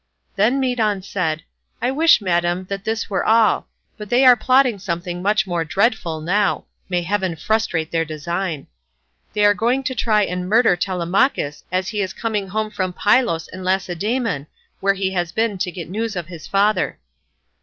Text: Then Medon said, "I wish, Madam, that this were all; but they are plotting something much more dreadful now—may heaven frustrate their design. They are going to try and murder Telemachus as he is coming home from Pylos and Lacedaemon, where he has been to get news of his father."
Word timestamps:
Then 0.35 0.59
Medon 0.59 1.03
said, 1.03 1.43
"I 1.79 1.91
wish, 1.91 2.21
Madam, 2.21 2.65
that 2.69 2.85
this 2.85 3.07
were 3.07 3.23
all; 3.23 3.67
but 3.99 4.09
they 4.09 4.25
are 4.25 4.35
plotting 4.35 4.79
something 4.79 5.21
much 5.21 5.45
more 5.45 5.63
dreadful 5.63 6.21
now—may 6.21 7.03
heaven 7.03 7.35
frustrate 7.35 7.91
their 7.91 8.03
design. 8.03 8.65
They 9.33 9.45
are 9.45 9.53
going 9.53 9.83
to 9.83 9.93
try 9.93 10.23
and 10.23 10.49
murder 10.49 10.75
Telemachus 10.75 11.63
as 11.71 11.89
he 11.89 12.01
is 12.01 12.13
coming 12.13 12.47
home 12.47 12.71
from 12.71 12.93
Pylos 12.93 13.47
and 13.49 13.63
Lacedaemon, 13.63 14.47
where 14.79 14.95
he 14.95 15.11
has 15.11 15.31
been 15.31 15.59
to 15.59 15.71
get 15.71 15.87
news 15.87 16.15
of 16.15 16.25
his 16.29 16.47
father." 16.47 16.97